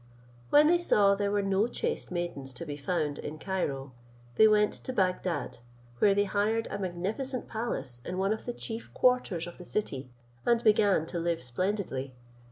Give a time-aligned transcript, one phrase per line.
[0.49, 3.91] When they saw there were no chaste maidens to be found in Cairo,
[4.33, 5.59] they went to Bagdad,
[5.99, 10.09] where they hired a magnificent palace in one of the chief quarters of the city,
[10.43, 12.15] and began to live splendidly.